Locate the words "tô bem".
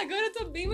0.32-0.66